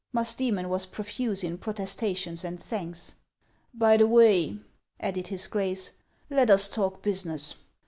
[0.15, 3.13] Musdoemon was profuse in protestations and thanks."
[3.85, 4.57] By the way,"
[4.99, 5.91] added his Grace,"
[6.31, 7.53] let us talk business.